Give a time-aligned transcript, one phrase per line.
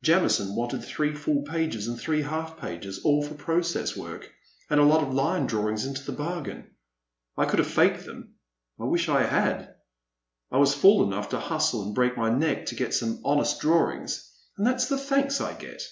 [0.04, 4.32] ''Jamison wanted three full pages and three half pages, all for process work,
[4.70, 6.70] and a lot of line drawings into the bargain.
[7.36, 8.36] I could have faked them—
[8.80, 9.74] I wish I had.
[10.48, 14.30] I was fool enough to hustle and break my neck to get some honest drawings,
[14.56, 15.82] and that 's the thanks I get